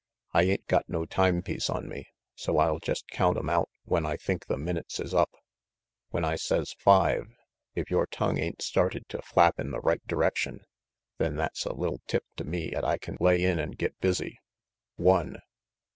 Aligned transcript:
I 0.33 0.41
ain't 0.45 0.65
got 0.65 0.89
no 0.89 1.05
time 1.05 1.43
piece 1.43 1.69
on 1.69 1.87
me, 1.87 2.07
so 2.33 2.57
I'll 2.57 2.79
jest 2.79 3.05
count 3.11 3.37
'em 3.37 3.51
out 3.51 3.69
when 3.83 4.03
I 4.03 4.17
think 4.17 4.47
the 4.47 4.57
minutes 4.57 4.99
is 4.99 5.13
up. 5.13 5.29
When 6.09 6.25
I 6.25 6.37
says 6.37 6.73
'five', 6.79 7.35
if 7.75 7.91
yore 7.91 8.07
tongue 8.07 8.39
ain't 8.39 8.63
started 8.63 9.07
to 9.09 9.21
flap 9.21 9.59
in 9.59 9.69
the 9.69 9.79
right 9.79 10.01
direction, 10.07 10.61
then 11.19 11.35
that's 11.35 11.65
a 11.67 11.73
li'l 11.75 11.99
tip 12.07 12.23
to 12.37 12.43
me 12.43 12.73
'at 12.73 12.83
I 12.83 12.97
can 12.97 13.15
lay 13.19 13.43
in 13.43 13.59
an' 13.59 13.73
get 13.73 13.95
busy. 13.99 14.39
One." 14.95 15.37